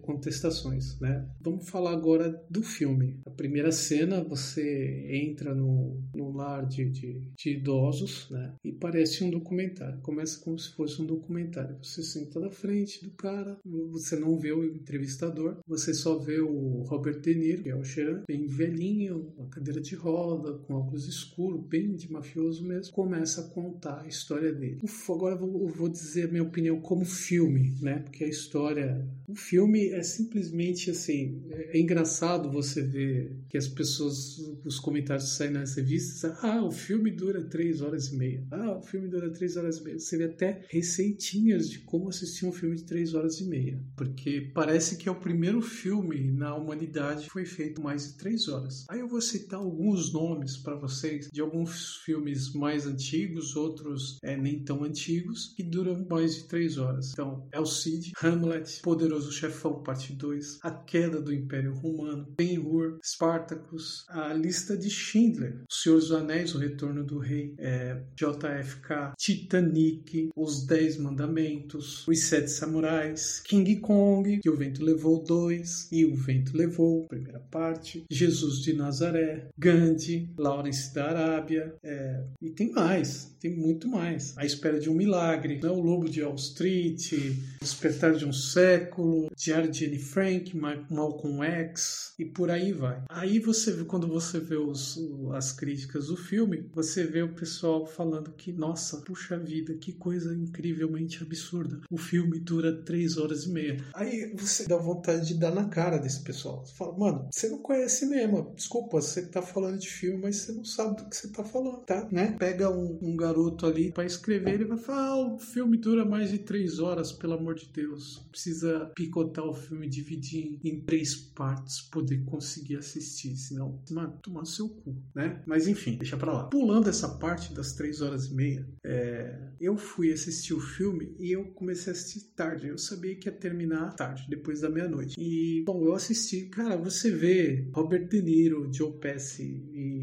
contestações, 0.01 0.99
né? 0.99 1.27
Vamos 1.41 1.69
falar 1.69 1.91
agora 1.91 2.43
do 2.49 2.63
filme. 2.63 3.19
A 3.25 3.29
primeira 3.29 3.71
cena, 3.71 4.23
você 4.23 5.07
entra 5.09 5.53
no, 5.53 6.01
no 6.13 6.31
lar 6.31 6.65
de, 6.65 6.89
de, 6.89 7.21
de 7.37 7.49
idosos, 7.51 8.29
né? 8.29 8.53
E 8.63 8.71
parece 8.71 9.23
um 9.23 9.29
documentário. 9.29 10.01
Começa 10.01 10.39
como 10.43 10.57
se 10.57 10.73
fosse 10.73 11.01
um 11.01 11.05
documentário. 11.05 11.77
Você 11.81 12.03
senta 12.03 12.39
na 12.39 12.49
frente 12.49 13.03
do 13.03 13.11
cara, 13.11 13.57
você 13.91 14.15
não 14.15 14.37
vê 14.37 14.51
o 14.51 14.63
entrevistador, 14.63 15.57
você 15.67 15.93
só 15.93 16.17
vê 16.17 16.39
o 16.39 16.83
Robert 16.83 17.19
De 17.19 17.35
Niro, 17.35 17.63
que 17.63 17.69
é 17.69 17.75
o 17.75 17.83
Sheeran, 17.83 18.23
bem 18.27 18.47
velhinho, 18.47 19.33
uma 19.37 19.49
cadeira 19.49 19.81
de 19.81 19.95
roda, 19.95 20.53
com 20.53 20.73
óculos 20.73 21.07
escuros, 21.07 21.65
bem 21.65 21.95
de 21.95 22.11
mafioso 22.15 22.63
mesmo, 22.63 22.93
começa 22.93 23.41
a 23.41 23.43
contar 23.45 24.01
a 24.01 24.07
história 24.07 24.51
dele. 24.53 24.81
Agora 25.09 25.35
eu 25.35 25.39
vou, 25.39 25.67
eu 25.67 25.73
vou 25.73 25.89
dizer 25.89 26.27
a 26.27 26.31
minha 26.31 26.43
opinião 26.43 26.79
como 26.79 27.05
filme, 27.05 27.75
né? 27.81 27.99
Porque 27.99 28.23
a 28.23 28.27
história. 28.27 29.07
O 29.27 29.35
filme 29.35 29.89
é 29.89 30.03
simplesmente 30.03 30.91
assim. 30.91 31.43
É, 31.49 31.77
é 31.77 31.79
engraçado 31.79 32.51
você 32.51 32.81
ver 32.81 33.35
que 33.49 33.57
as 33.57 33.67
pessoas, 33.67 34.37
os 34.63 34.79
comentários 34.79 35.35
saem 35.35 35.51
nas 35.51 35.75
revistas, 35.75 36.23
ah, 36.43 36.63
o 36.63 36.71
filme 36.71 37.11
dura 37.11 37.43
três 37.43 37.81
horas 37.81 38.07
e 38.07 38.15
meia. 38.15 38.43
Ah, 38.51 38.77
o 38.77 38.81
filme 38.81 39.07
dura 39.07 39.29
três 39.29 39.57
horas 39.57 39.79
e 39.79 39.83
meia. 39.83 39.99
Você 39.99 40.17
vê 40.17 40.25
até 40.25 40.65
receitinhas 40.69 41.69
de 41.69 41.79
como 41.79 42.09
assistir 42.09 42.45
um 42.45 42.51
filme 42.51 42.75
de 42.75 42.83
três 42.83 43.13
horas 43.13 43.39
e 43.39 43.45
meia. 43.45 43.79
Porque 43.95 44.51
parece 44.53 44.97
que 44.97 45.09
é 45.09 45.11
o 45.11 45.19
primeiro 45.19 45.61
filme 45.61 46.31
na 46.31 46.55
humanidade 46.55 47.25
que 47.25 47.29
foi 47.29 47.45
feito 47.45 47.81
mais 47.81 48.07
de 48.07 48.13
três 48.17 48.47
horas. 48.47 48.85
Aí 48.89 48.99
eu 48.99 49.07
vou 49.07 49.21
citar 49.21 49.59
alguns 49.59 50.13
nomes 50.13 50.57
para 50.57 50.75
vocês 50.75 51.29
de 51.31 51.41
alguns 51.41 51.97
filmes 52.05 52.53
mais 52.53 52.85
antigos, 52.85 53.55
outros 53.55 54.19
é, 54.23 54.37
nem 54.37 54.59
tão 54.59 54.83
antigos, 54.83 55.53
que 55.55 55.63
duram 55.63 56.05
mais 56.09 56.35
de 56.35 56.43
três 56.43 56.77
horas. 56.77 57.11
Então, 57.11 57.47
El 57.51 57.65
Cid, 57.65 58.11
Hamlet, 58.21 58.81
Poderoso 58.81 59.31
Chefão, 59.31 59.81
parte 59.81 60.13
2, 60.13 60.59
A 60.61 60.71
Queda 60.71 61.19
do 61.19 61.33
Império 61.33 61.73
Romano, 61.73 62.27
Ben-Hur, 62.37 62.99
Spartacus, 63.03 64.05
A 64.07 64.33
Lista 64.33 64.77
de 64.77 64.89
Schindler, 64.89 65.63
O 65.69 65.73
Senhor 65.73 65.99
dos 65.99 66.11
Anéis, 66.11 66.53
O 66.53 66.59
Retorno 66.59 67.03
do 67.03 67.17
Rei, 67.17 67.55
é, 67.57 68.01
JFK, 68.15 69.13
Titanic, 69.17 70.29
Os 70.35 70.65
Dez 70.65 70.97
Mandamentos, 70.97 72.07
Os 72.07 72.23
Sete 72.25 72.51
Samurais, 72.51 73.39
King 73.39 73.77
Kong, 73.77 74.39
Que 74.39 74.49
o 74.49 74.55
Vento 74.55 74.83
Levou 74.83 75.23
2 75.23 75.89
e 75.91 76.05
O 76.05 76.15
Vento 76.15 76.55
Levou, 76.55 77.07
primeira 77.07 77.39
parte, 77.39 78.05
Jesus 78.09 78.59
de 78.59 78.73
Nazaré, 78.73 79.49
Gandhi, 79.57 80.29
Lawrence 80.37 80.93
da 80.93 81.05
Arábia, 81.05 81.75
é, 81.81 81.94
e 82.41 82.49
tem 82.49 82.71
mais, 82.71 83.35
tem 83.39 83.55
muito 83.55 83.87
mais. 83.87 84.37
A 84.37 84.45
Espera 84.45 84.79
de 84.79 84.89
um 84.89 84.95
Milagre, 84.95 85.59
né? 85.61 85.69
O 85.69 85.79
Lobo 85.79 86.09
de 86.09 86.21
Wall 86.21 86.35
Street, 86.35 87.13
Despertar 87.61 88.13
de 88.15 88.25
um 88.25 88.33
Século, 88.33 89.29
Diário 89.37 89.69
de 89.69 89.85
Anne 89.85 89.99
Frank, 89.99 90.55
Malcolm 90.89 91.43
X, 91.43 92.13
e 92.17 92.25
por 92.25 92.49
aí 92.49 92.71
vai. 92.71 93.03
Aí 93.09 93.39
você 93.39 93.71
vê, 93.71 93.83
quando 93.85 94.07
você 94.07 94.39
vê 94.39 94.55
os, 94.55 94.97
as 95.33 95.51
críticas 95.51 96.07
do 96.07 96.17
filme, 96.17 96.69
você 96.73 97.05
vê 97.05 97.21
o 97.21 97.35
pessoal 97.35 97.85
falando 97.85 98.31
que, 98.31 98.51
nossa, 98.51 98.97
puxa 99.01 99.37
vida, 99.37 99.73
que 99.75 99.93
coisa 99.93 100.33
incrivelmente 100.33 101.21
absurda. 101.21 101.81
O 101.91 101.97
filme 101.97 102.39
dura 102.39 102.83
três 102.83 103.17
horas 103.17 103.43
e 103.43 103.51
meia. 103.51 103.77
Aí 103.93 104.33
você 104.35 104.67
dá 104.67 104.77
vontade 104.77 105.27
de 105.27 105.35
dar 105.35 105.53
na 105.53 105.69
cara 105.69 105.97
desse 105.97 106.21
pessoal. 106.21 106.65
Você 106.65 106.75
fala, 106.75 106.97
mano, 106.97 107.27
você 107.31 107.49
não 107.49 107.59
conhece 107.59 108.05
mesmo. 108.05 108.53
Desculpa, 108.55 109.01
você 109.01 109.25
tá 109.25 109.41
falando 109.41 109.77
de 109.77 109.89
filme, 109.89 110.23
mas 110.23 110.37
você 110.37 110.51
não 110.51 110.65
sabe 110.65 110.97
do 110.97 111.09
que 111.09 111.15
você 111.15 111.27
tá 111.29 111.43
falando, 111.43 111.84
tá? 111.85 112.07
Né? 112.11 112.35
Pega 112.37 112.69
um, 112.69 112.99
um 113.01 113.15
garoto 113.15 113.65
ali 113.65 113.91
para 113.91 114.05
escrever, 114.05 114.55
ele 114.55 114.65
vai 114.65 114.77
falar, 114.77 115.07
ah, 115.09 115.33
o 115.33 115.39
filme 115.39 115.77
dura 115.77 116.05
mais 116.05 116.31
de 116.31 116.39
três 116.39 116.79
horas, 116.79 117.11
pelo 117.11 117.33
amor 117.33 117.55
de 117.55 117.69
Deus. 117.71 118.25
Precisa 118.31 118.91
picotar 118.95 119.45
o 119.45 119.53
filme, 119.53 119.87
dividir 119.87 120.59
em 120.63 120.81
três 120.81 121.15
partes, 121.15 121.81
poder 121.81 122.23
conseguir 122.25 122.77
assistir. 122.77 123.35
Senão, 123.35 123.81
mano, 123.91 124.19
tomar 124.21 124.45
seu 124.45 124.69
cu, 124.69 124.95
né? 125.13 125.41
Mas 125.45 125.67
enfim, 125.67 125.97
deixa 125.97 126.17
pra 126.17 126.33
lá. 126.33 126.43
Pulando 126.45 126.89
essa 126.89 127.09
parte 127.17 127.53
das 127.53 127.73
três 127.73 128.01
horas 128.01 128.27
e 128.27 128.33
meia, 128.33 128.67
é, 128.83 129.49
eu 129.59 129.77
fui 129.77 130.11
assistir 130.11 130.53
o 130.53 130.59
filme 130.59 131.15
e 131.19 131.31
eu 131.31 131.45
comecei 131.53 131.91
a 131.91 131.95
assistir 131.95 132.31
tarde. 132.35 132.67
Eu 132.67 132.77
sabia 132.77 133.15
que 133.15 133.27
ia 133.27 133.31
terminar 133.31 133.95
tarde, 133.95 134.25
depois 134.29 134.61
da 134.61 134.69
meia-noite. 134.69 135.19
E, 135.19 135.63
bom, 135.65 135.83
eu 135.83 135.93
assisti. 135.93 136.47
Cara, 136.47 136.77
você 136.77 137.11
vê 137.11 137.69
Robert 137.73 138.07
De 138.07 138.21
Niro, 138.21 138.71
Joe 138.73 138.93
Pesci 138.99 139.69
e 139.71 139.94